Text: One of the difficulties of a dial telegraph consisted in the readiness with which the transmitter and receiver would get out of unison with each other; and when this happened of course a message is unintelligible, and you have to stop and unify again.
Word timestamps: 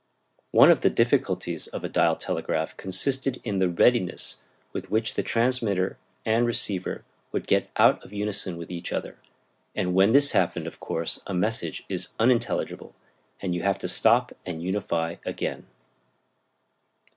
One 0.49 0.71
of 0.71 0.81
the 0.81 0.89
difficulties 0.89 1.67
of 1.67 1.83
a 1.83 1.87
dial 1.87 2.15
telegraph 2.15 2.75
consisted 2.75 3.39
in 3.43 3.59
the 3.59 3.69
readiness 3.69 4.41
with 4.73 4.89
which 4.89 5.13
the 5.13 5.21
transmitter 5.21 5.99
and 6.25 6.47
receiver 6.47 7.03
would 7.31 7.45
get 7.45 7.69
out 7.77 8.03
of 8.03 8.11
unison 8.11 8.57
with 8.57 8.71
each 8.71 8.91
other; 8.91 9.19
and 9.75 9.93
when 9.93 10.11
this 10.11 10.31
happened 10.31 10.65
of 10.65 10.79
course 10.79 11.21
a 11.27 11.35
message 11.35 11.85
is 11.87 12.13
unintelligible, 12.17 12.95
and 13.41 13.53
you 13.53 13.61
have 13.61 13.77
to 13.77 13.87
stop 13.87 14.31
and 14.43 14.63
unify 14.63 15.17
again. 15.23 15.67